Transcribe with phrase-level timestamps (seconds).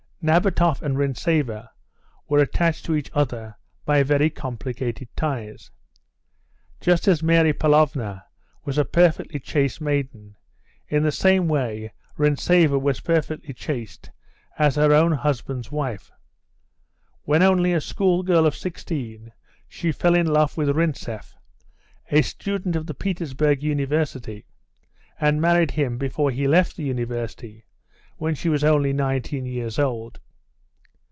[0.23, 1.69] Nabatoff and Rintzeva
[2.27, 5.71] were attached to each other by very complicated ties.
[6.79, 8.25] Just as Mary Pavlovna
[8.63, 10.35] was a perfectly chaste maiden,
[10.87, 14.11] in the same way Rintzeva was perfectly chaste
[14.59, 16.11] as her own husband's wife.
[17.23, 19.31] When only a schoolgirl of sixteen
[19.67, 21.35] she fell in love with Rintzeff,
[22.11, 24.45] a student of the Petersburg University,
[25.19, 27.65] and married him before he left the university,
[28.17, 30.19] when she was only nineteen years old.